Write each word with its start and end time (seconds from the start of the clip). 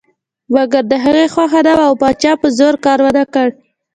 مګر 0.53 0.83
د 0.91 0.93
هغې 1.03 1.25
خوښه 1.33 1.61
نه 1.65 1.73
وه 1.77 1.85
او 1.89 1.93
پاچا 2.01 2.31
په 2.41 2.47
زور 2.57 2.73
کار 2.85 2.99
ونه 3.03 3.23
کړ. 3.33 3.47